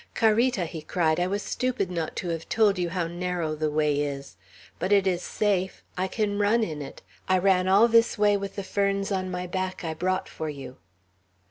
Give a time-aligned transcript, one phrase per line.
[0.15, 3.99] "Carita," he cried, "I was stupid not to have told you how narrow the way
[4.01, 4.35] is;
[4.79, 5.83] but it is safe.
[5.95, 7.03] I can run in it.
[7.29, 10.77] I ran all this way with the ferns on my back I brought for you."